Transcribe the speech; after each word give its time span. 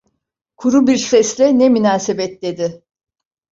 Kuru 0.57 0.87
bir 0.87 0.97
sesle: 0.97 1.59
"Ne 1.59 1.69
münasebet!" 1.69 2.41
dedi. 2.41 2.83